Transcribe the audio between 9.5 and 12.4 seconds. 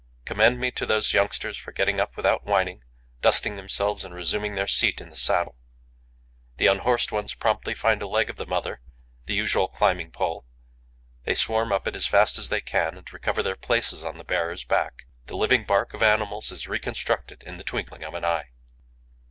climbing pole; they swarm up it as fast